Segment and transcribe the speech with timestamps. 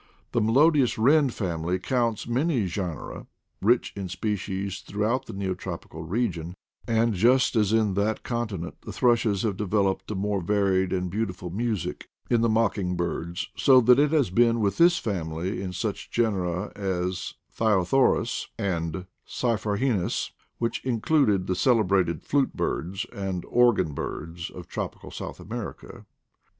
[0.31, 3.27] The melodious wren family counts many genera,
[3.61, 6.55] rich in species, throughout the Neotropical region:
[6.87, 11.51] and just as in that continent the thrushes have developed a more varied and beautiful
[11.51, 16.71] music in the mocking birds, so it has been with this family in such genera
[16.75, 25.11] as Thyothorus and Cyphorhinus, which include the celebrated flute birds and organ birds of tropical
[25.11, 26.07] South America.